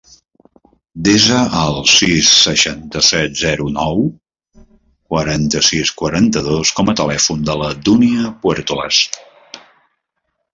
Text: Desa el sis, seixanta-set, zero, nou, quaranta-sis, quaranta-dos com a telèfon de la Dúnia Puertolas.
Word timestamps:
Desa 1.07 1.41
el 1.63 1.75
sis, 1.95 2.29
seixanta-set, 2.45 3.35
zero, 3.41 3.67
nou, 3.75 4.01
quaranta-sis, 5.15 5.93
quaranta-dos 6.01 6.73
com 6.81 6.91
a 6.95 6.97
telèfon 7.03 7.45
de 7.51 7.59
la 7.65 7.71
Dúnia 7.91 8.35
Puertolas. 8.47 9.05